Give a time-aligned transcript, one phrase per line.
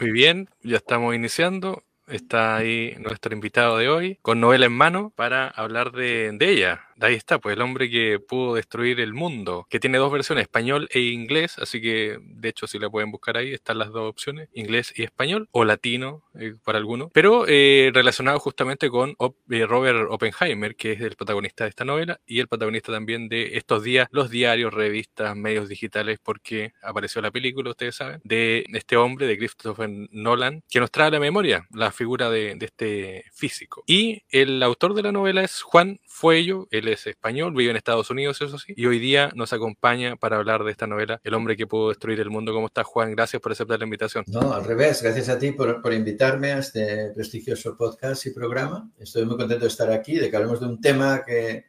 [0.00, 1.84] Muy bien, ya estamos iniciando.
[2.06, 6.88] Está ahí nuestro invitado de hoy con novela en mano para hablar de, de ella,
[7.00, 10.88] Ahí está, pues el hombre que pudo destruir el mundo, que tiene dos versiones, español
[10.92, 14.48] e inglés, así que de hecho si la pueden buscar ahí están las dos opciones,
[14.52, 19.16] inglés y español, o latino eh, para algunos, pero eh, relacionado justamente con
[19.50, 23.56] eh, Robert Oppenheimer, que es el protagonista de esta novela y el protagonista también de
[23.56, 28.96] estos días, los diarios, revistas, medios digitales, porque apareció la película, ustedes saben, de este
[28.96, 33.24] hombre, de Christopher Nolan, que nos trae a la memoria la figura de, de este
[33.32, 33.82] físico.
[33.86, 38.10] Y el autor de la novela es Juan Fuello, él es español, vive en Estados
[38.10, 41.56] Unidos, eso sí, y hoy día nos acompaña para hablar de esta novela, El hombre
[41.56, 42.52] que pudo destruir el mundo.
[42.52, 43.12] ¿Cómo estás, Juan?
[43.12, 44.24] Gracias por aceptar la invitación.
[44.28, 48.90] No, al revés, gracias a ti por, por invitarme a este prestigioso podcast y programa.
[48.98, 51.64] Estoy muy contento de estar aquí, de que hablemos de un tema que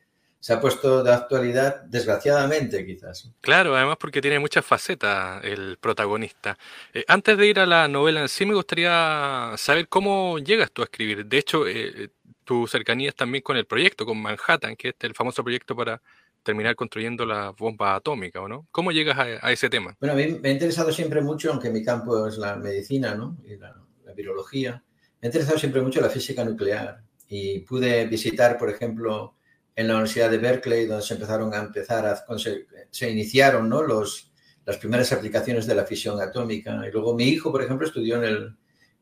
[0.45, 3.31] se ha puesto de actualidad, desgraciadamente, quizás.
[3.41, 6.55] Claro, además porque tiene muchas facetas el protagonista.
[6.93, 10.83] Eh, antes de ir a la novela en sí, me gustaría saber cómo llegas tú
[10.83, 11.25] a escribir.
[11.25, 12.11] De hecho, eh,
[12.45, 16.01] tu cercanía es también con el proyecto, con Manhattan, que es el famoso proyecto para
[16.43, 18.67] terminar construyendo la bomba atómica, ¿o no?
[18.71, 19.97] ¿Cómo llegas a, ese tema?
[19.99, 23.37] Bueno, a mí me ha interesado siempre mucho, aunque mi campo es la medicina, ¿no?
[23.43, 24.83] Y la, la virología,
[25.19, 29.35] me ha interesado siempre mucho la física nuclear y pude visitar, por ejemplo,
[29.75, 33.81] en la Universidad de Berkeley, donde se empezaron a empezar, a, se, se, iniciaron ¿no?
[33.81, 34.31] Los,
[34.65, 36.81] las primeras aplicaciones de la fisión atómica.
[36.87, 38.55] Y luego mi hijo, por ejemplo, estudió en el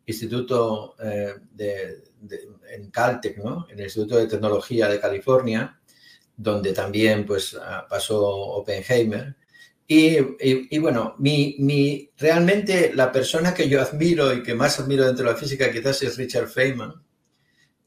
[0.06, 2.04] Instituto eh, de,
[2.72, 3.68] en Caltech, ¿no?
[3.70, 5.80] en el Instituto de Tecnología de California,
[6.36, 7.58] donde también pues,
[7.90, 9.36] pasó Oppenheimer.
[9.86, 15.26] Y, bueno, mi, mi, realmente la persona que yo admiro y que más admiro dentro
[15.26, 16.94] de la física quizás es Richard Feynman.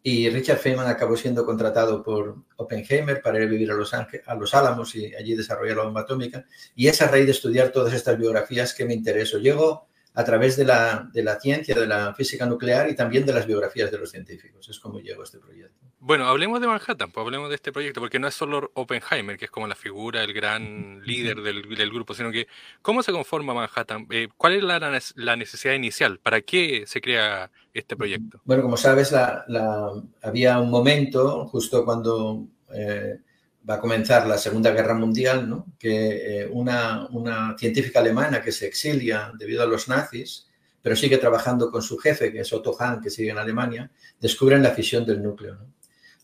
[0.02, 4.24] Y Richard Feynman acabó siendo contratado por Oppenheimer para ir a vivir a Los, Ángeles,
[4.28, 6.46] a Los Álamos y allí desarrollar la bomba atómica.
[6.76, 9.38] Y es a raíz de estudiar todas estas biografías que me interesó.
[9.38, 13.34] Llego a través de la, de la, ciencia, de la física nuclear y también de
[13.34, 14.66] las biografías de los científicos.
[14.66, 15.86] Es como llegó a este proyecto.
[15.98, 19.44] Bueno, hablemos de Manhattan, pues hablemos de este proyecto, porque no es solo Oppenheimer, que
[19.44, 22.48] es como la figura, el gran líder del, del grupo, sino que
[22.80, 24.06] ¿cómo se conforma Manhattan?
[24.08, 24.78] Eh, ¿Cuál es la,
[25.16, 26.18] la, necesidad inicial?
[26.18, 28.40] ¿Para qué se crea este proyecto?
[28.44, 29.44] Bueno, como sabes, la,
[30.22, 32.46] había un momento justo cuando...
[32.72, 33.18] Eh,
[33.68, 35.66] va a comenzar la Segunda Guerra Mundial, ¿no?
[35.78, 37.08] que eh, una,
[37.58, 40.46] científica alemana que se exilia debido a los nazis,
[40.80, 43.90] pero sigue trabajando con su jefe, que es Otto Hahn, que sigue en Alemania,
[44.20, 45.58] descubren la fisión del núcleo.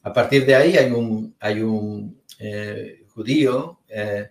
[0.04, 4.28] A partir de ahí hay un, hay un eh, judío eh,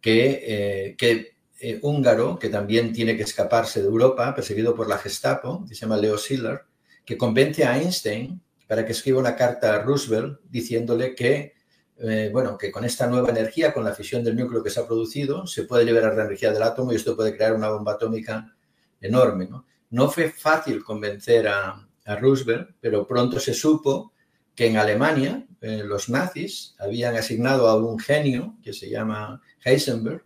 [0.00, 1.34] que, que
[1.82, 5.96] húngaro, que también tiene que escaparse de Europa, perseguido por la Gestapo, que se llama
[5.96, 6.60] Leo Szilard,
[7.04, 11.59] que convence a Einstein para que escriba una carta a Roosevelt diciéndole que
[12.02, 14.86] eh, bueno, que con esta nueva energía, con la fisión del núcleo que se ha
[14.86, 18.56] producido, se puede liberar la energía del átomo y esto puede crear una bomba atómica
[19.00, 19.48] enorme.
[19.90, 24.12] No, fue fácil convencer a, a, Roosevelt, pero pronto se supo
[24.54, 30.24] que en Alemania eh, los nazis habían asignado a un genio que se llama Heisenberg,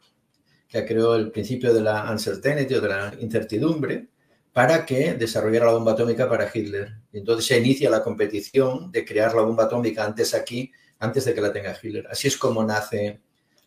[0.69, 4.09] que creó el principio de la uncertainty o de la incertidumbre,
[4.53, 6.95] para que desarrollara la bomba atómica para Hitler.
[7.13, 10.71] Entonces se inicia la competición de crear la bomba atómica antes aquí
[11.05, 12.07] antes de que la tenga Hitler.
[12.11, 13.21] Así es como nace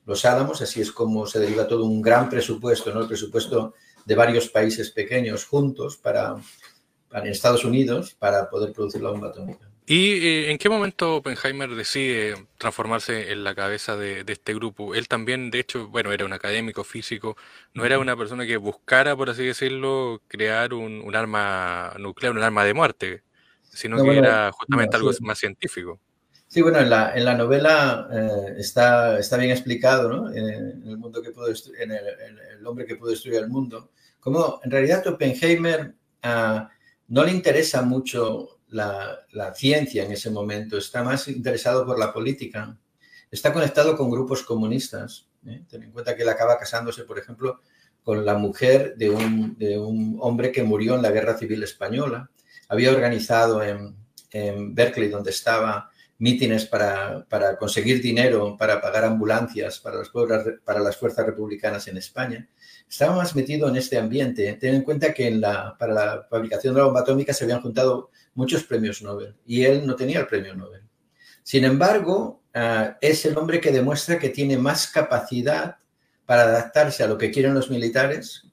[0.05, 3.01] Los Álamos, así es como se deriva todo un gran presupuesto, ¿no?
[3.01, 3.73] el presupuesto
[4.05, 6.35] de varios países pequeños juntos para,
[7.09, 9.69] para en Estados Unidos para poder producir la bomba atómica.
[9.89, 14.93] ¿Y eh, en qué momento Oppenheimer decide transformarse en la cabeza de, de, este grupo?
[14.93, 17.37] Él también, de hecho, bueno, era un académico físico,
[17.73, 22.43] no era una persona que buscara, por así decirlo, crear un, un arma nuclear, un
[22.43, 23.23] arma de muerte,
[23.63, 25.23] sino no, que bueno, era justamente no, algo sí.
[25.23, 26.01] más científico.
[26.47, 30.31] Sí, bueno, en la, en la novela eh, está, está bien explicado, ¿no?
[30.31, 34.59] En, en el mundo que pudo en el, hombre que pudo destruir el mundo, como
[34.63, 35.93] en realidad Oppenheimer
[36.23, 36.67] uh,
[37.07, 42.13] no le interesa mucho la, la, ciencia en ese momento, está más interesado por la
[42.13, 42.77] política,
[43.31, 45.27] está conectado con grupos comunistas.
[45.45, 45.63] ¿eh?
[45.69, 47.61] Ten en cuenta que él acaba casándose, por ejemplo,
[48.03, 52.29] con la mujer de un, de un hombre que murió en la Guerra Civil Española.
[52.69, 53.95] Había organizado en,
[54.31, 60.09] en Berkeley, donde estaba, mítines para, para, conseguir dinero para pagar ambulancias para las,
[60.63, 62.47] para las fuerzas republicanas en España.
[62.89, 64.51] Estaba más metido en este ambiente.
[64.53, 67.61] Ten en cuenta que en la, para la fabricación de la bomba atómica se habían
[67.61, 70.81] juntado muchos premios Nobel y él no tenía el premio Nobel.
[71.43, 75.77] Sin embargo, uh, es el hombre que demuestra que tiene más capacidad
[76.25, 78.43] para adaptarse a lo que quieren los militares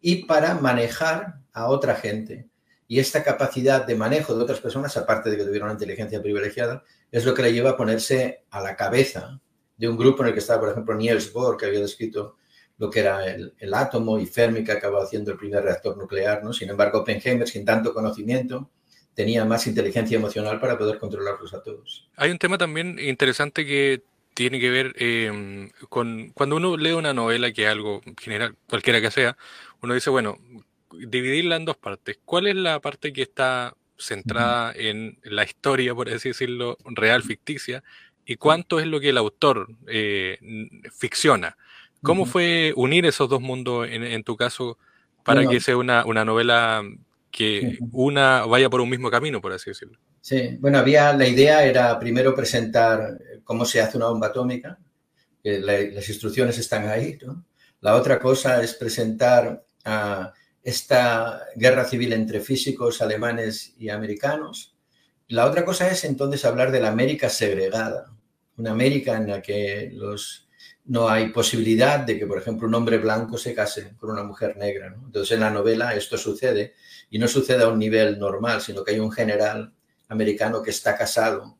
[0.00, 2.48] y para manejar a otra gente.
[2.86, 6.84] Y esta capacidad de manejo de otras personas, aparte de que tuviera una inteligencia privilegiada,
[7.10, 9.40] es lo que le lleva a ponerse a la cabeza
[9.76, 12.36] de un grupo en el que estaba, por ejemplo, Niels Bohr, que había descrito
[12.78, 16.42] lo que era el, átomo y Fermi que acabó haciendo el primer reactor nuclear.
[16.42, 16.52] ¿no?
[16.52, 18.70] Sin embargo, Oppenheimer, sin tanto conocimiento,
[19.14, 22.08] tenía más inteligencia emocional para poder controlarlos a todos.
[22.16, 24.02] Hay un tema también interesante que
[24.34, 29.10] tiene que ver em, con cuando uno lee una novela que algo general, cualquiera que
[29.10, 29.36] sea,
[29.82, 30.38] uno dice, bueno,
[30.92, 32.20] dividirla en dos partes.
[32.24, 37.82] ¿Cuál es la parte que está centrada en la historia, por así decirlo, real, ficticia?
[38.24, 40.38] ¿Y cuánto es lo que el autor eh,
[40.96, 41.56] ficciona?
[42.02, 44.78] ¿Cómo fue unir esos dos mundos en, tu caso
[45.24, 46.82] para que sea una, una novela
[47.30, 49.98] que una vaya por un mismo camino, por así decirlo.
[50.20, 54.78] Sí, bueno, había la idea era primero presentar cómo se hace una bomba atómica,
[55.42, 57.44] que las instrucciones están ahí, ¿no?
[57.80, 60.32] La otra cosa es presentar a
[60.68, 64.76] esta guerra civil entre físicos alemanes y americanos.
[65.28, 68.12] La otra cosa es entonces hablar de la América segregada,
[68.58, 70.46] una América en la que los
[70.84, 74.56] no hay posibilidad de que, por ejemplo, un hombre blanco se case con una mujer
[74.56, 74.94] negra.
[75.04, 76.74] Entonces, en la novela esto sucede
[77.10, 79.72] y no sucede a un nivel normal, sino que hay un general
[80.08, 81.58] americano que está casado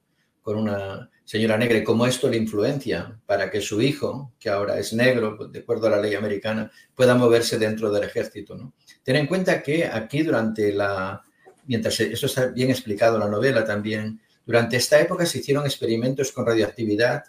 [0.49, 4.79] con una señora negra y cómo esto le influencia para que su hijo, que ahora
[4.79, 8.57] es negro, de acuerdo a la ley americana, pueda moverse dentro del ejército.
[8.57, 8.73] ¿no?
[9.03, 11.23] Ten en cuenta que aquí durante la,
[11.67, 16.33] mientras eso está bien explicado en la novela también, durante esta época se hicieron experimentos
[16.33, 17.25] con radioactividad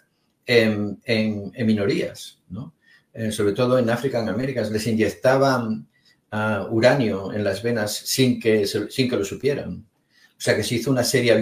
[0.46, 0.98] en,
[1.58, 2.72] minorías, ¿no?
[3.12, 5.86] Eh, sobre todo en África, en América, les inyectaban
[6.30, 9.89] ah, uranio en las venas sin que, sin que lo supieran.
[10.40, 11.32] O sea que se hizo una serie,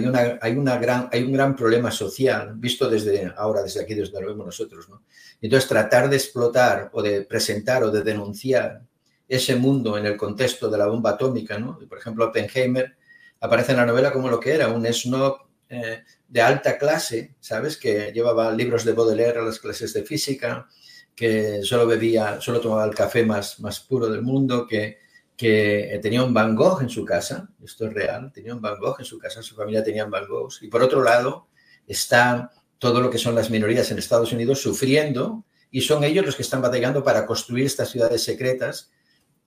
[0.41, 4.89] hay, un gran problema social, visto desde ahora, desde aquí, desde lo vemos nosotros.
[4.89, 5.03] ¿no?
[5.39, 8.81] Entonces, tratar de explotar o de presentar o de denunciar
[9.25, 11.57] ese mundo en el contexto de la bomba atómica,
[11.87, 12.97] por ejemplo, Oppenheimer
[13.39, 17.77] aparece en la novela como lo que era, un snob eh, de alta clase, ¿sabes?
[17.77, 20.67] Que llevaba libros de Baudelaire a las clases de física,
[21.15, 24.97] que solo bebía, solo tomaba el café más, más puro del mundo, que,
[25.39, 28.97] que tenía un Van Gogh en su casa, esto es real, tenía un Van Gogh
[28.99, 30.51] en su casa, su familia tenía Van Gogh.
[30.59, 31.47] Y por otro lado,
[31.87, 36.35] está todo lo que son las minorías en Estados Unidos sufriendo y son ellos los
[36.35, 38.91] que están batallando para construir estas ciudades secretas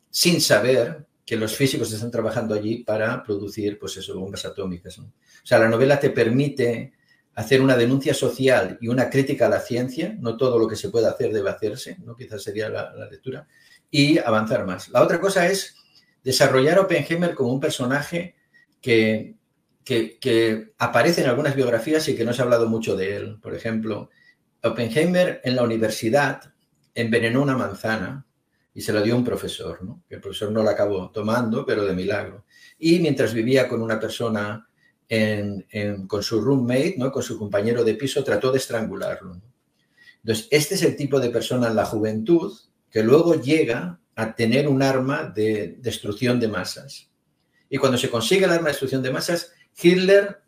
[0.09, 4.99] sin saber que los físicos están trabajando allí para producir, pues eso, bombas atómicas.
[4.99, 5.13] O
[5.45, 6.95] sea, la novela te permite
[7.35, 10.89] hacer una denuncia social y una crítica a la ciencia, no todo lo que se
[10.89, 12.17] puede hacer debe hacerse, ¿no?
[12.17, 13.47] quizás sería la, lectura,
[13.93, 14.89] y avanzar más.
[14.89, 15.77] La otra cosa es
[16.25, 18.35] desarrollar Oppenheimer como un personaje
[18.81, 19.37] que,
[19.85, 23.39] que, aparece en algunas biografías y que no se ha hablado mucho de él.
[23.41, 24.09] Por ejemplo,
[24.63, 26.55] Oppenheimer en la universidad
[26.95, 28.27] envenenó una manzana
[28.75, 30.03] y se lo dio un profesor, ¿no?
[30.09, 32.47] que el profesor no la acabó tomando, pero de milagro.
[32.79, 34.67] Y mientras vivía con una persona,
[36.09, 37.13] con su roommate, ¿no?
[37.13, 39.39] con su compañero de piso, trató de estrangularlo.
[40.23, 42.53] Entonces, este es el tipo de persona en la juventud
[42.93, 47.11] que luego llega a tener un arma de destrucción de masas.
[47.69, 49.53] Y cuando se consigue el arma de destrucción de masas,
[49.83, 50.43] Hitler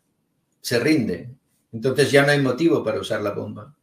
[0.61, 1.31] se rinde.
[1.73, 3.75] Entonces ya no hay motivo para usar la bomba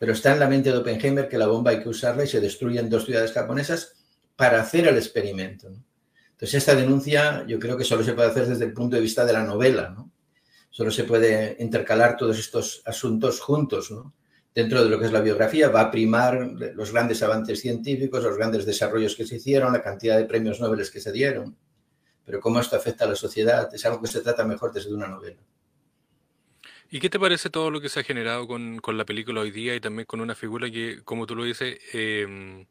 [0.00, 2.40] pero está en la mente de Oppenheimer que la bomba hay que usarla y se
[2.40, 3.92] destruyen dos ciudades japonesas
[4.34, 5.66] para hacer el experimento.
[5.66, 9.26] Entonces, esta denuncia yo creo que solo se puede hacer desde el punto de vista
[9.26, 10.10] de la novela, ¿no?
[10.70, 14.14] Solo se puede intercalar todos estos asuntos juntos, ¿no?
[14.54, 18.36] Dentro de lo que es la biografía va a primar los grandes avances científicos, los
[18.36, 21.56] grandes desarrollos que se hicieron, la cantidad de premios Nobel que se dieron.
[22.24, 25.06] Pero cómo esto afecta a la sociedad es algo que se trata mejor desde una
[25.06, 25.40] novela.
[26.92, 29.76] ¿Y qué te parece todo lo que se ha generado con, la película hoy día
[29.76, 32.66] y también con una figura que, como tú lo dices, em,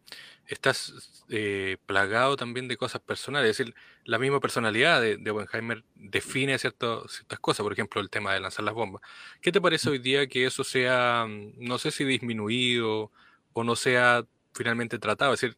[0.45, 3.51] estás eh, plagado también de cosas personales?
[3.51, 8.33] Es decir, la misma personalidad de, de Oppenheimer define ciertas cosas, por ejemplo, el tema
[8.33, 9.01] de lanzar las bombas.
[9.41, 11.25] ¿Qué te parece hoy día que eso sea,
[11.57, 13.11] no sé si disminuido
[13.53, 15.33] o no sea finalmente tratado?
[15.33, 15.55] Es decir,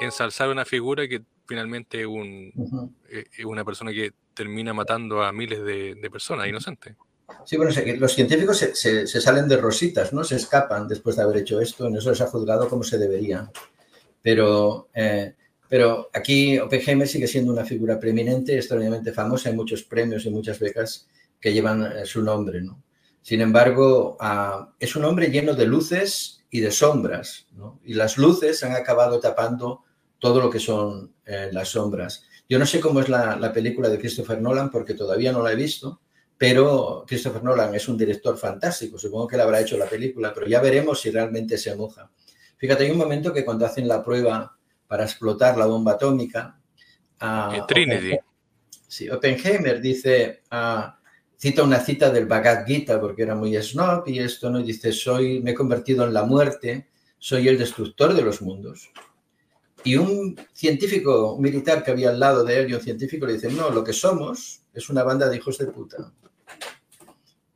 [0.00, 5.64] ensalzar una figura que finalmente un, eh, es una persona que termina matando a miles
[5.64, 6.94] de, de personas inocentes.
[7.44, 10.24] Sí, bueno, los científicos se, salen de rositas, ¿no?
[10.24, 13.50] Se escapan después de haber hecho esto, en eso les ha juzgado como se debería.
[14.22, 15.34] Pero, eh,
[15.68, 20.58] pero aquí Oppenheimer sigue siendo una figura preeminente, extraordinariamente famosa, hay muchos premios y muchas
[20.58, 21.08] becas
[21.40, 22.82] que llevan eh, su nombre, ¿no?
[23.22, 27.80] Sin embargo, ah, es un hombre lleno de luces y de sombras, ¿no?
[27.84, 29.82] Y las luces han acabado tapando
[30.18, 32.24] todo lo que son eh, las sombras.
[32.48, 35.52] Yo no sé cómo es la, la película de Christopher Nolan porque todavía no la
[35.52, 36.00] he visto,
[36.42, 40.48] pero Christopher Nolan es un director fantástico, supongo que él habrá hecho la película, pero
[40.48, 42.10] ya veremos si realmente se moja.
[42.56, 44.58] Fíjate, hay un momento que cuando hacen la prueba
[44.88, 46.58] para explotar la bomba atómica,
[47.20, 48.18] uh, Trinity.
[48.88, 50.42] sí, Oppenheimer dice,
[51.36, 55.40] cita una cita del Bhagavad Gita porque era muy snob y esto no dice, soy,
[55.42, 56.88] me he convertido en la muerte,
[57.20, 58.90] soy el destructor de los mundos.
[59.84, 63.56] Y un científico militar que había al lado de él y un científico le dicen,
[63.56, 66.12] no, lo que somos es una banda de hijos de puta.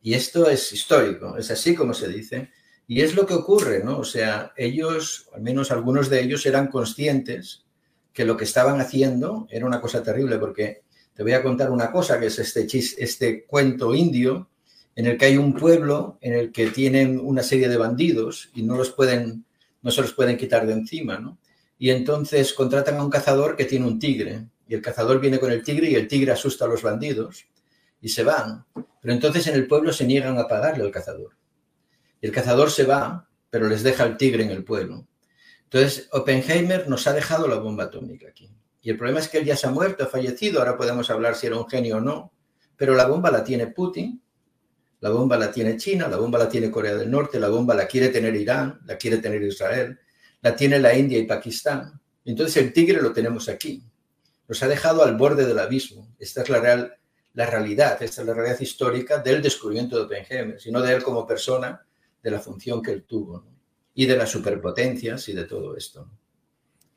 [0.07, 2.51] Y esto es histórico, es así como se dice.
[2.87, 3.99] Y es lo que ocurre, ¿no?
[3.99, 7.65] O sea, ellos, al menos algunos de ellos, eran conscientes
[8.13, 10.83] que lo que estaban haciendo era una cosa terrible, porque
[11.13, 14.49] te voy a contar una cosa, que es este, este cuento indio,
[14.95, 18.63] en el que hay un pueblo en el que tienen una serie de bandidos y
[18.63, 19.45] no los pueden,
[19.83, 21.37] no se los pueden quitar de encima, ¿no?
[21.81, 25.51] Y entonces contratan a un cazador que tiene un tigre, y el cazador viene con
[25.51, 27.49] el tigre y el tigre asusta a los bandidos
[28.07, 28.65] y se van.
[28.73, 31.37] Pero entonces en el pueblo se niegan a pagarle al cazador.
[32.21, 35.09] Y el cazador se va, pero les deja el tigre en el pueblo.
[35.65, 38.49] Entonces, Oppenheimer nos ha dejado la bomba atómica aquí.
[38.81, 41.35] Y el problema es que él ya se ha muerto, ha fallecido, ahora podemos hablar
[41.35, 42.33] si era un genio o no,
[42.77, 44.23] pero la bomba la tiene Putin,
[45.01, 47.89] la bomba la tiene China, la bomba la tiene Corea del Norte, la bomba la
[47.89, 49.99] quiere tener Irán, la quiere tener Israel,
[50.43, 52.01] la tiene la India y Pakistán.
[52.25, 53.83] Entonces el tigre lo tenemos aquí.
[54.47, 56.15] Nos ha dejado al borde del abismo.
[56.21, 56.97] Esta es la, real,
[57.37, 61.27] la realidad, esta es la realidad histórica del descubrimiento de Oppenheimer, sino de él como
[61.27, 61.87] persona,
[62.23, 63.47] de la función que él tuvo
[63.95, 66.11] y de las superpotencias y de todo esto.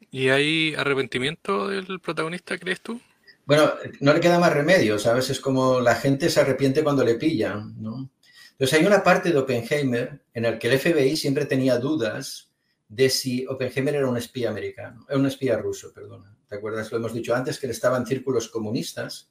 [0.09, 3.01] ¿Y hay arrepentimiento del protagonista, crees tú?
[3.45, 5.29] Bueno, no le queda más remedio, ¿sabes?
[5.29, 8.09] Es como la gente se arrepiente cuando le pillan, ¿no?
[8.51, 12.49] Entonces hay una parte de Oppenheimer en la que el FBI siempre tenía dudas
[12.87, 16.33] de si Oppenheimer era un espía americano, era un espía ruso, perdona.
[16.47, 16.89] ¿Te acuerdas?
[16.93, 19.29] Lo hemos dicho antes, que él estaba en círculos comunistas,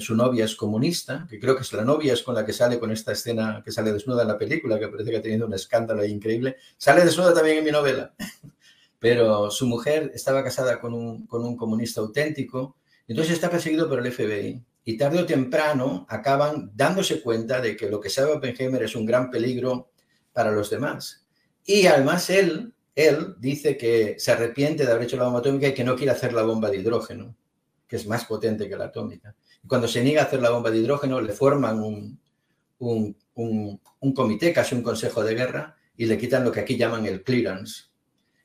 [0.00, 2.78] su novia es comunista, que creo que es la novia, es con la que sale
[2.78, 5.54] con esta escena que sale desnuda en la película, que parece que ha tenido un
[5.54, 6.56] escándalo increíble.
[6.78, 8.14] Sale desnuda también en mi novela.
[9.04, 13.98] pero su mujer estaba casada con un, con un comunista auténtico, entonces está perseguido por
[13.98, 14.64] el FBI.
[14.82, 19.04] Y tarde o temprano acaban dándose cuenta de que lo que sabe Oppenheimer es un
[19.04, 19.90] gran peligro
[20.32, 21.26] para los demás.
[21.66, 25.74] Y además él, él dice que se arrepiente de haber hecho la bomba atómica y
[25.74, 27.36] que no quiere hacer la bomba de hidrógeno,
[27.86, 29.34] que es más potente que la atómica.
[29.66, 32.20] Cuando se niega a hacer la bomba de hidrógeno, le forman un,
[32.78, 36.76] un, un, un comité, casi un consejo de guerra, y le quitan lo que aquí
[36.76, 37.84] llaman el clearance,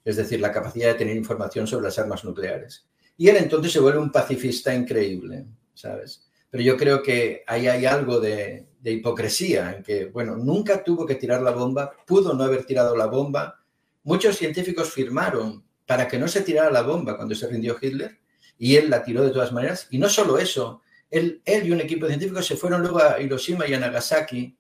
[0.06, 2.88] es decir, la capacidad de tener información sobre las armas nucleares.
[3.18, 6.30] Y él entonces se vuelve un pacifista increíble, ¿sabes?
[6.50, 11.16] Pero yo creo que ahí hay algo de, hipocresía, en que, bueno, nunca tuvo que
[11.16, 13.62] tirar la bomba, pudo no haber tirado la bomba.
[14.04, 18.18] Muchos científicos firmaron para que no se tirara la bomba cuando se rindió Hitler,
[18.58, 19.88] y él la tiró de todas maneras.
[19.92, 23.68] Y no solo eso, él, y un equipo de científicos se fueron luego a Hiroshima
[23.68, 24.58] y a Nagasaki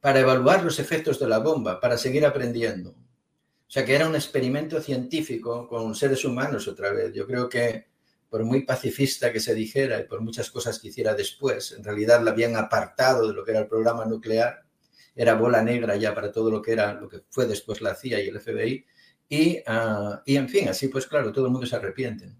[0.00, 2.90] para evaluar los efectos de la bomba, para seguir aprendiendo.
[2.90, 7.12] O sea que era un experimento científico con seres humanos otra vez.
[7.14, 7.86] Yo creo que
[8.28, 12.22] por muy pacifista que se dijera y por muchas cosas que hiciera después, en realidad
[12.22, 14.64] la habían apartado de lo que era el programa nuclear,
[15.14, 18.22] era bola negra ya para todo lo que era lo que fue después la CIA
[18.22, 18.86] y el FBI.
[19.28, 22.32] Y, ah, y en fin, así pues claro, todo el mundo se arrepiente.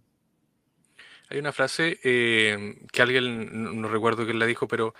[1.32, 4.94] Hay una frase eh, que alguien, no recuerdo quién la dijo, pero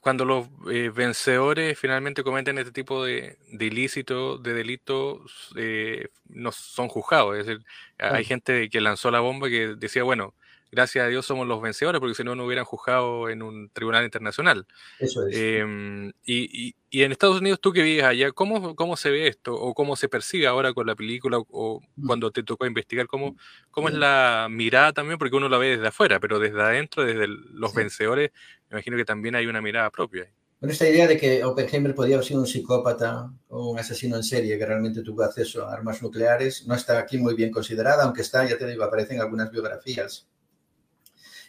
[0.00, 6.52] cuando los eh, vencedores finalmente cometen este tipo de, de ilícitos, de delitos, eh, no
[6.52, 7.36] son juzgados.
[7.36, 7.66] Es decir,
[7.98, 10.34] hay gente que lanzó la bomba que decía, bueno,
[10.74, 14.04] gracias a Dios somos los vencedores, porque si no, no hubieran juzgado en un tribunal
[14.04, 14.66] internacional.
[14.98, 15.36] Eso es.
[15.36, 19.54] Em, y, y, en Estados Unidos, tú que vives allá, ¿cómo, ¿cómo se ve esto?
[19.54, 21.38] ¿O cómo se percibe ahora con la película?
[21.38, 22.06] ¿O mm.
[22.06, 23.06] cuando te tocó investigar?
[23.06, 23.36] ¿Cómo,
[23.70, 25.18] cómo es la mirada también?
[25.18, 28.30] Porque uno la ve desde afuera, pero desde adentro, desde los vencedores,
[28.68, 30.28] me imagino que también hay una mirada propia.
[30.64, 34.22] Con esta idea de que Oppenheimer podía haber sido un psicópata o un asesino en
[34.22, 38.22] serie que realmente tuvo acceso a armas nucleares, no está aquí muy bien considerada, aunque
[38.22, 40.26] está, ya te digo, aparecen algunas biografías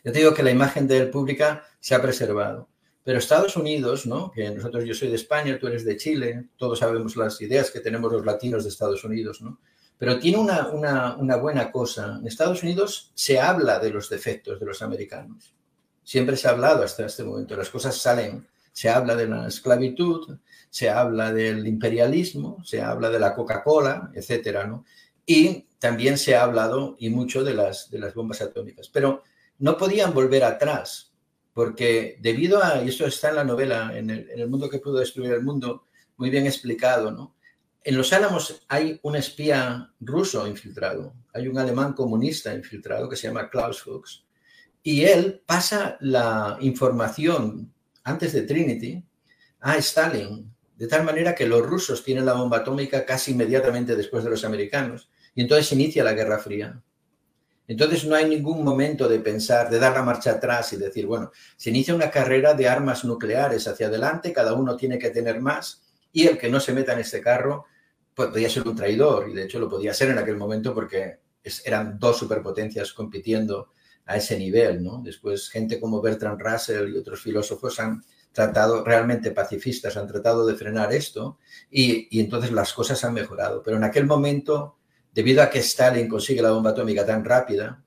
[0.05, 2.69] yo te digo que la imagen de él pública se ha preservado.
[3.03, 4.31] Pero Estados Unidos, ¿no?
[4.31, 7.79] que nosotros, yo soy de España, tú eres de Chile, todos sabemos las ideas que
[7.79, 9.59] tenemos los latinos de Estados Unidos, ¿no?
[9.97, 12.17] pero tiene una, una, una buena cosa.
[12.19, 15.55] En Estados Unidos se habla de los defectos de los americanos.
[16.03, 17.55] Siempre se ha hablado hasta este momento.
[17.55, 18.47] Las cosas salen.
[18.71, 20.37] Se habla de la esclavitud,
[20.69, 24.83] se habla del imperialismo, se habla de la Coca-Cola, etcétera, ¿no?
[25.25, 28.89] Y también se ha hablado y mucho de las, de las bombas atómicas.
[28.89, 29.23] Pero
[29.59, 31.13] no podían volver atrás,
[31.53, 35.31] porque debido a, y esto está en la novela, en el, mundo que pudo destruir
[35.31, 35.85] el mundo,
[36.17, 37.35] muy bien explicado, ¿no?
[37.83, 43.27] En los Álamos hay un espía ruso infiltrado, hay un alemán comunista infiltrado que se
[43.27, 44.25] llama Klaus Fuchs,
[44.81, 49.03] y él pasa la información antes de Trinity
[49.61, 54.23] a Stalin, de tal manera que los rusos tienen la bomba atómica casi inmediatamente después
[54.23, 56.81] de los americanos, y entonces inicia la Guerra Fría.
[57.67, 61.31] Entonces no hay ningún momento de pensar, de dar la marcha atrás y decir, bueno,
[61.57, 65.83] se inicia una carrera de armas nucleares hacia adelante, cada uno tiene que tener más
[66.11, 67.65] y el que no se meta en este carro
[68.13, 71.19] pues, podría ser un traidor y de hecho lo podía ser en aquel momento porque
[71.65, 73.71] eran dos superpotencias compitiendo
[74.05, 75.01] a ese nivel, ¿no?
[75.03, 80.55] Después gente como Bertrand Russell y otros filósofos han tratado, realmente pacifistas, han tratado de
[80.55, 81.39] frenar esto
[81.71, 83.63] y, entonces las cosas han mejorado.
[83.63, 84.77] Pero en aquel momento,
[85.15, 87.81] debido a que Stalin consigue la bomba atómica tan rápida,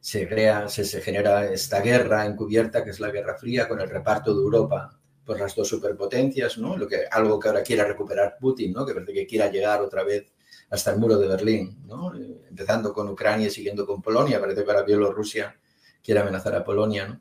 [0.00, 4.34] se crea, se, genera esta guerra encubierta que es la Guerra Fría con el reparto
[4.34, 6.76] de Europa por las dos superpotencias, ¿no?
[6.76, 8.84] Lo que, algo que ahora quiera recuperar Putin, ¿no?
[8.84, 10.26] Que parece que quiera llegar otra vez
[10.70, 12.12] hasta el muro de Berlín, ¿no?
[12.16, 15.56] Empezando con Ucrania y siguiendo con Polonia, parece que ahora Bielorrusia
[16.02, 17.20] quiere amenazar a Polonia, ¿no?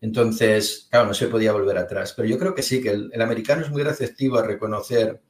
[0.00, 2.14] Entonces, claro, no se podía volver atrás.
[2.16, 5.20] Pero yo creo que sí, que el, americano es muy receptivo a reconocer,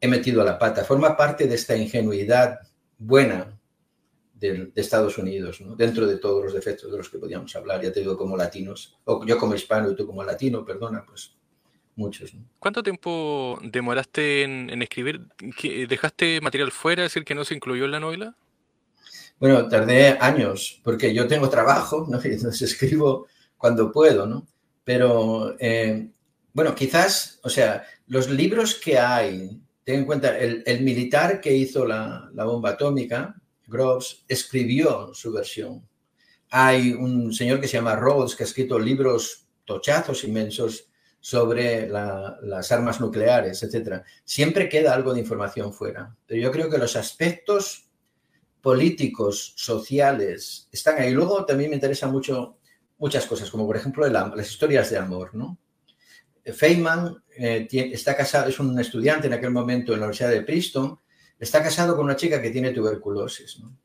[0.00, 2.58] he metido a la pata, forma parte de esta ingenuidad
[2.98, 3.58] buena
[4.34, 5.74] de, Estados Unidos, ¿no?
[5.74, 8.98] dentro de todos los defectos de los que podíamos hablar, ya te digo, como latinos,
[9.04, 11.34] o yo como hispano y tú como latino, perdona, pues
[11.96, 12.32] muchos.
[12.58, 15.26] ¿Cuánto tiempo demoraste en, escribir?
[15.88, 18.36] ¿Dejaste material fuera, es decir, que no se incluyó en la novela?
[19.38, 22.20] Bueno, tardé años, porque yo tengo trabajo, ¿no?
[22.24, 23.26] Y entonces escribo
[23.56, 24.46] cuando puedo, ¿no?
[24.84, 26.08] Pero, eh,
[26.54, 31.86] bueno, quizás, o sea, los libros que hay, ten en cuenta, el, militar que hizo
[31.86, 33.34] la, bomba atómica,
[33.66, 35.88] Groves, escribió su versión.
[36.50, 40.90] Hay un señor que se llama Rhodes, que ha escrito libros tochazos inmensos
[41.20, 44.02] sobre las armas nucleares, etc.
[44.24, 46.14] Siempre queda algo de información fuera.
[46.26, 47.88] Pero yo creo que los aspectos
[48.60, 51.12] políticos, sociales, están ahí.
[51.12, 52.58] Luego también me interesa mucho
[52.98, 55.56] muchas cosas, como por ejemplo las historias de amor, ¿no?
[56.52, 60.98] Feynman eh, está casado, es un estudiante en aquel momento en la Universidad de Princeton,
[61.38, 63.76] está casado con una chica que tiene tuberculosis, ¿no?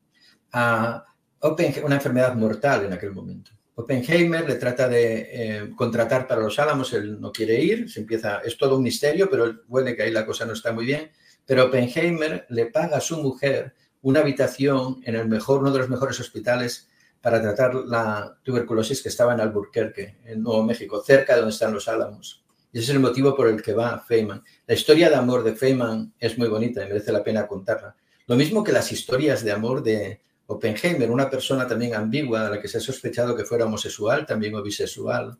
[1.84, 3.50] una enfermedad mortal en aquel momento.
[3.76, 8.38] Oppenheimer le trata de eh, contratar para los Álamos, él no quiere ir, se empieza,
[8.38, 11.10] es todo un misterio, pero huele que ahí la cosa no está muy bien.
[11.44, 15.88] Pero Oppenheimer le paga a su mujer una habitación en el mejor, uno de los
[15.88, 16.88] mejores hospitales
[17.20, 21.72] para tratar la tuberculosis que estaba en Albuquerque, en Nuevo México, cerca de donde están
[21.72, 22.43] los Álamos.
[22.74, 24.42] Y ese es el motivo por el que va Feynman.
[24.66, 27.94] La historia de amor de Feynman es muy bonita y merece la pena contarla.
[28.26, 32.60] Lo mismo que las historias de amor de Oppenheimer, una persona también ambigua, a la
[32.60, 35.38] que se ha sospechado que fuera homosexual, también o bisexual,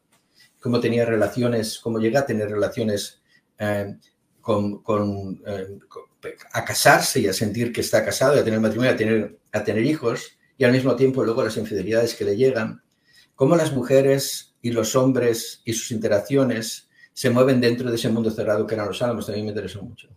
[0.61, 3.21] cómo tenía relaciones, cómo llega a tener relaciones
[3.59, 3.97] eh,
[4.41, 5.79] con, eh,
[6.53, 9.85] a casarse y a sentir que está casado a tener matrimonio, a tener, a tener
[9.85, 12.81] hijos y al mismo tiempo luego las infidelidades que le llegan,
[13.35, 18.31] cómo las mujeres y los hombres y sus interacciones se mueven dentro de ese mundo
[18.31, 20.09] cerrado que eran los álamos, también me interesó mucho.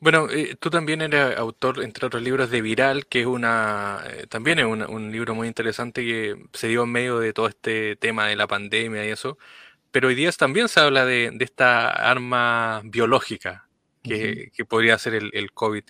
[0.00, 4.26] Bueno, eh, tú también eres autor, entre otros libros, de Viral, que es una, eh,
[4.28, 8.28] también es un libro muy interesante que se dio en medio de todo este tema
[8.28, 9.38] de la pandemia y eso.
[9.90, 13.68] Pero hoy día también se habla de, esta arma biológica
[14.02, 15.82] que, podría ser el, el COVID.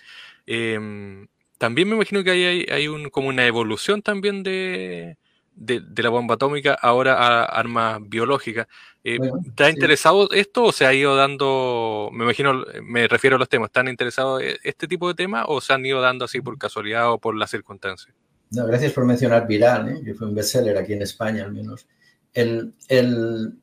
[0.47, 1.27] Em,
[1.59, 5.17] también me imagino que hay, hay un, como una evolución también de,
[5.59, 8.67] de, la bomba atómica ahora a armas biológicas.
[9.03, 9.17] Eh,
[9.55, 13.49] ¿Te ha interesado esto o se ha ido dando, me imagino, me refiero a los
[13.49, 16.57] temas, ¿están interesados en este tipo de temas o se han ido dando así por
[16.57, 18.15] casualidad o por las circunstancias?
[18.51, 20.01] No, gracias por mencionar Viral, ¿eh?
[20.03, 21.87] que fue un bestseller aquí en España al menos.
[22.33, 23.53] El, el,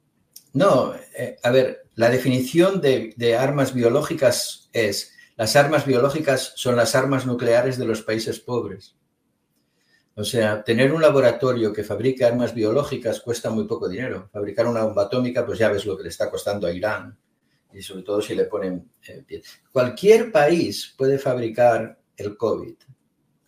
[0.52, 6.76] no, eh, a ver, la definición de, de armas biológicas es las armas biológicas son
[6.76, 8.96] las armas nucleares de los países pobres.
[10.18, 14.30] O sea, tener un laboratorio que fabrique armas biológicas cuesta muy poco dinero.
[14.32, 17.18] Fabricar una bomba atómica, pues ya ves lo que le está costando a Irán.
[17.74, 22.74] Y sobre todo si le ponen eh, Cualquier país puede fabricar el COVID.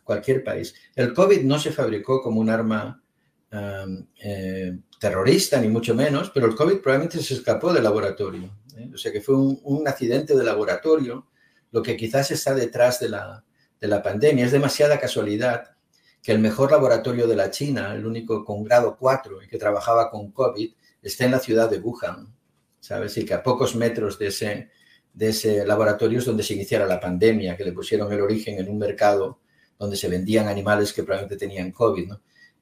[0.04, 0.74] Cualquier país.
[0.94, 3.02] El COVID no se fabricó como un arma
[3.50, 8.58] eh, terrorista, ni mucho menos, pero el COVID probablemente se escapó del laboratorio.
[8.76, 8.90] ¿eh?
[8.92, 11.28] O sea que fue un accidente de laboratorio
[11.70, 13.42] lo que quizás está detrás de la,
[13.80, 14.44] de la pandemia.
[14.44, 15.77] Es demasiada casualidad
[16.22, 20.10] que el mejor laboratorio de la China, el único con grado 4 y que trabajaba
[20.10, 22.34] con COVID, esté en la ciudad de Wuhan,
[22.80, 23.16] ¿sabes?
[23.16, 24.70] Y que a pocos metros de ese,
[25.14, 28.68] de ese laboratorio es donde se iniciara la pandemia, que le pusieron el origen en
[28.68, 29.38] un mercado
[29.78, 32.20] donde se vendían animales que probablemente tenían COVID, ¿no?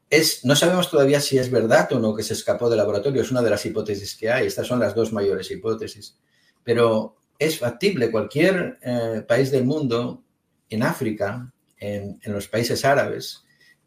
[0.09, 3.33] Es, no sabemos todavía si es verdad o no que se escapó del laboratorio, es
[3.33, 6.16] una de las hipótesis que hay, estas son las dos mayores hipótesis,
[6.62, 8.11] pero es factible.
[8.11, 10.23] Cualquier eh, país del mundo,
[10.71, 13.45] en África, en, los países árabes,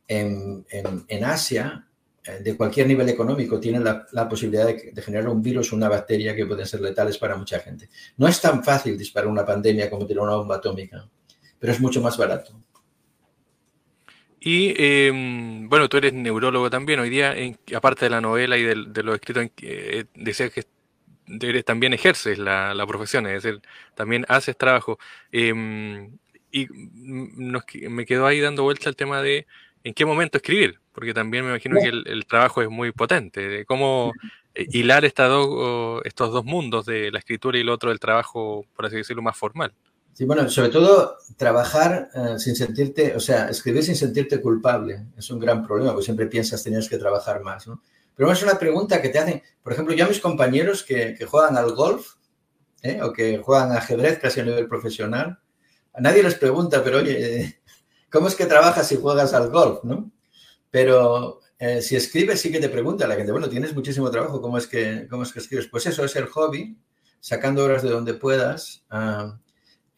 [0.09, 1.87] en, Asia,
[2.23, 6.35] eh, de cualquier nivel económico, tiene la, posibilidad de, generar un virus o una bacteria
[6.35, 7.89] que pueden ser letales para mucha gente.
[8.17, 11.07] No es tan fácil disparar una pandemia como tirar una bomba atómica,
[11.59, 12.59] pero es mucho más barato.
[14.41, 16.99] Y em, bueno, tú eres neurólogo también.
[16.99, 17.35] Hoy día,
[17.75, 23.43] aparte de la novela y de, lo escrito, eh, que también ejerces la, profesión, es
[23.43, 23.61] decir,
[23.95, 24.97] también haces trabajo.
[25.31, 26.17] Em,
[26.51, 26.67] y
[27.89, 29.45] me quedó ahí dando vuelta el tema de
[29.83, 33.65] en qué momento escribir, porque también me imagino que el, trabajo es muy potente, de
[33.65, 34.11] cómo
[34.53, 35.23] eh, hilar estos
[36.15, 39.73] dos mundos de la escritura y el otro del trabajo, por así decirlo, más formal.
[40.13, 45.29] Sí, bueno, sobre todo trabajar eh, sin sentirte, o sea, escribir sin sentirte culpable es
[45.29, 47.81] un gran problema, porque siempre piensas tenías que trabajar más, ¿no?
[48.15, 51.55] Pero es una pregunta que te hacen, por ejemplo, yo a mis compañeros que, juegan
[51.55, 52.15] al golf
[52.81, 52.99] ¿eh?
[53.01, 55.39] o que juegan ajedrez casi a nivel profesional,
[55.93, 57.58] a nadie les pregunta, pero oye,
[58.11, 60.11] ¿cómo es que trabajas si juegas al golf, no?
[60.71, 64.57] Pero eh, si escribes sí que te pregunta la gente, bueno, tienes muchísimo trabajo, ¿cómo
[64.57, 65.67] es que, cómo es que escribes?
[65.67, 66.77] Pues eso es el hobby,
[67.19, 69.37] sacando horas de donde puedas, ah,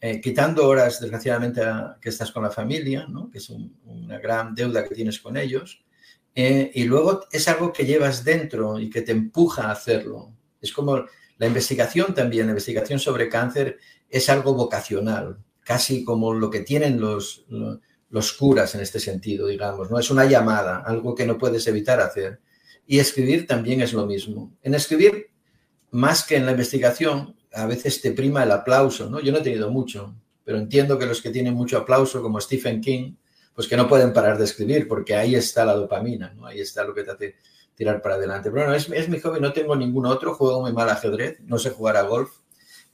[0.00, 1.62] eh, quitando horas, desgraciadamente,
[2.00, 3.30] que estás con la familia, ¿no?
[3.30, 5.84] que es una gran deuda que tienes con ellos,
[6.34, 10.32] eh, y luego es algo que llevas dentro y que te empuja a hacerlo.
[10.60, 11.04] Es como
[11.38, 17.00] la investigación también, la investigación sobre cáncer es algo vocacional, casi como lo que tienen
[17.00, 17.78] los, los,
[18.38, 19.98] curas en este sentido, digamos, ¿no?
[19.98, 22.40] Es una llamada, algo que no puedes evitar hacer.
[22.86, 24.52] Y escribir también es lo mismo.
[24.62, 25.30] En escribir,
[25.92, 29.20] más que en la investigación, a veces te prima el aplauso, ¿no?
[29.20, 32.80] Yo no he tenido mucho, pero entiendo que los que tienen mucho aplauso, como Stephen
[32.80, 33.14] King,
[33.54, 36.46] pues que no pueden parar de escribir, porque ahí está la dopamina, ¿no?
[36.46, 37.36] Ahí está lo que te hace
[37.74, 38.50] tirar para adelante.
[38.50, 41.58] Pero bueno, es, es mi hobby, no tengo ningún otro, juego muy mal ajedrez, no
[41.58, 42.30] sé jugar a golf,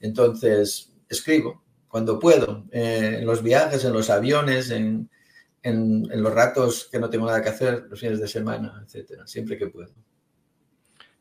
[0.00, 5.08] entonces escribo cuando puedo, eh, en los viajes, en los aviones, en,
[5.62, 9.26] en, en, los ratos que no tengo nada que hacer, los fines de semana, etcétera,
[9.26, 9.90] siempre que puedo.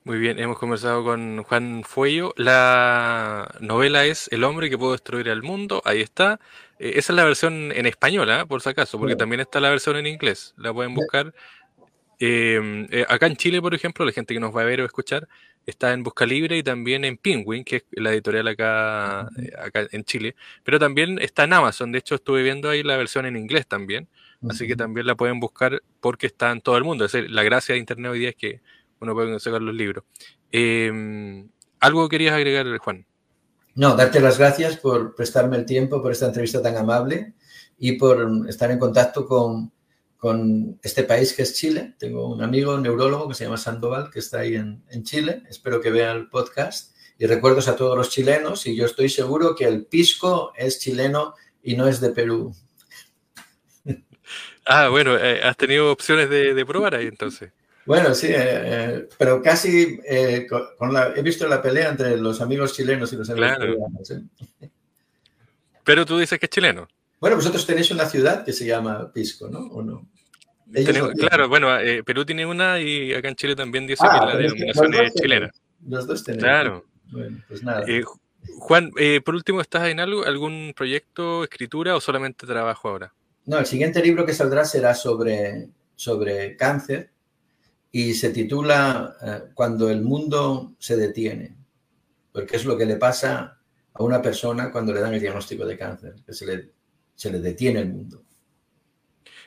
[0.08, 2.34] Muy bien, hemos conversado con Juan Fuello.
[2.38, 5.82] La novela es El hombre que pudo destruir al mundo.
[5.84, 6.39] Ahí está.
[6.80, 8.45] Eh, esa es la versión en español, ¿eh?
[8.47, 10.53] por si acaso, porque también está la versión en inglés.
[10.56, 11.34] La pueden buscar.
[12.19, 15.27] Eh, acá en Chile, por ejemplo, la gente que nos va a ver o escuchar
[15.67, 19.86] está en Busca Libre y también en Penguin, que es la editorial acá, eh, acá
[19.91, 20.36] en Chile.
[20.63, 21.91] Pero también está en Amazon.
[21.91, 24.08] De hecho, estuve viendo ahí la versión en inglés también.
[24.49, 27.06] Así que también la pueden buscar porque está en todo el mundo.
[27.06, 28.62] Es decir, la gracia de Internet hoy día es que
[28.99, 30.03] uno puede sacar los libros.
[30.51, 31.49] Em,
[31.80, 33.06] ¿Algo querías agregar, Juan?
[33.75, 37.34] No, darte las gracias por prestarme el tiempo, por esta entrevista tan amable
[37.77, 39.71] y por estar en contacto con,
[40.17, 41.95] con este país que es Chile.
[41.97, 45.43] Tengo un amigo neurólogo que se llama Sandoval, que está ahí en, en Chile.
[45.49, 46.95] Espero que vea el podcast.
[47.19, 48.65] Y recuerdos a todos los chilenos.
[48.67, 52.56] Y yo estoy seguro que el pisco es chileno y no es de Perú.
[54.69, 57.53] Ah, bueno, eh, has tenido opciones de, de probar ahí entonces.
[57.88, 60.45] Bueno, sí, eh, eh, pero casi eh,
[60.77, 64.13] con, la, he visto la pelea entre los amigos chilenos y los amigos peruanos.
[65.86, 66.86] Pero tú dices que es chileno.
[67.19, 69.60] Bueno, vosotros tenéis una ciudad que se llama Pisco, ¿no?
[69.60, 70.08] ¿O no?
[71.15, 71.69] claro, bueno,
[72.06, 75.51] Perú tiene una y acá en Chile también dice ah, que la denominación es chilena.
[75.88, 76.43] Los dos tenemos.
[76.43, 76.86] Claro.
[77.12, 77.86] Bueno, pues nada.
[78.60, 78.91] Juan,
[79.23, 83.13] por último, ¿estás en algo, algún proyecto, escritura o solamente trabajo ahora?
[83.45, 87.12] No, el siguiente libro que saldrá será sobre, sobre cáncer
[87.91, 91.56] y se titula eh, Cuando el mundo se detiene,
[92.34, 93.58] porque es lo que le pasa
[93.93, 96.71] a una persona cuando le dan el diagnóstico de cáncer, que se le,
[97.17, 98.23] se le detiene el mundo.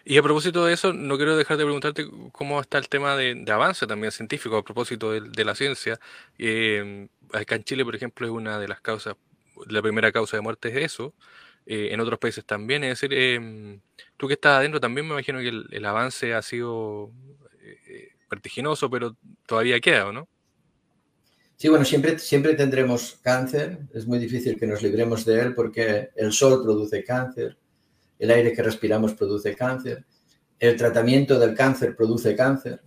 [0.05, 3.45] Y a propósito de eso, no quiero dejar de preguntarte cómo está el tema de,
[3.51, 6.01] avance también científico a propósito de, la ciencia.
[6.39, 9.17] Eh, acá en Chile, por ejemplo, es una de las causas,
[9.69, 11.15] la primera causa de muerte es eso.
[11.67, 12.83] Eh, en otros países también.
[12.85, 13.81] Es decir, em,
[14.17, 17.13] tú que estás adentro también me imagino que el, avance ha sido
[18.31, 20.29] vertiginoso, pero todavía queda, ¿o no?
[21.61, 23.81] Sí, bueno, siempre, siempre tendremos cáncer.
[23.93, 27.59] Es muy difícil que nos libremos de él porque el sol produce cáncer,
[28.19, 30.07] el aire que respiramos produce cáncer,
[30.59, 32.81] el tratamiento del cáncer produce cáncer,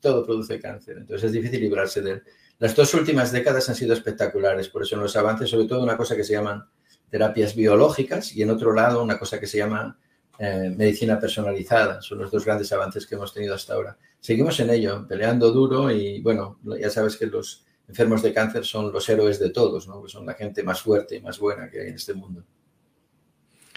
[0.00, 0.96] todo produce cáncer.
[0.96, 2.22] Entonces es difícil librarse de él.
[2.58, 5.98] Las dos últimas décadas han sido espectaculares, por eso en los avances, sobre todo una
[5.98, 6.64] cosa que se llaman
[7.10, 9.98] terapias biológicas y en otro lado una cosa que se llama
[10.38, 12.00] eh, medicina personalizada.
[12.00, 13.98] Son los dos grandes avances que hemos tenido hasta ahora.
[14.20, 18.92] Seguimos en ello, peleando duro y bueno, ya sabes que los enfermos de cáncer son
[18.92, 20.06] los héroes de todos, ¿no?
[20.08, 22.44] son la gente más fuerte y más buena que hay en este mundo.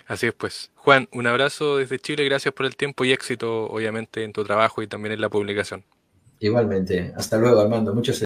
[0.05, 0.71] Así es, pues.
[0.75, 4.81] Juan, un abrazo desde Chile, gracias por el tiempo y éxito, obviamente, en tu trabajo
[4.81, 5.83] y también en la publicación.
[6.39, 7.13] Igualmente.
[7.15, 7.95] Hasta luego, Armando.
[7.95, 8.19] Muchos